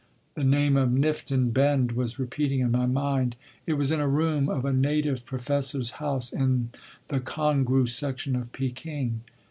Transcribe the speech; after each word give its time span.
The 0.33 0.43
name 0.43 0.77
of 0.77 0.89
Nifton 0.89 1.53
Bend 1.53 1.91
was 1.91 2.17
repeating 2.17 2.61
in 2.61 2.71
my 2.71 2.87
mind. 2.87 3.35
It 3.67 3.73
was 3.73 3.91
in 3.91 3.99
a 3.99 4.07
room 4.07 4.49
of 4.49 4.65
a 4.65 4.73
native 4.73 5.27
professor’s 5.27 5.91
house 6.01 6.33
in 6.33 6.71
the 7.09 7.19
Congrou 7.19 7.87
section 7.87 8.35
of 8.35 8.51
Peking. 8.51 9.21